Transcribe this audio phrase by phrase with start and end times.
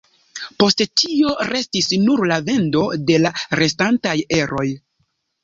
[0.61, 4.67] Post tio restis nur la vendo de la restantaj eroj.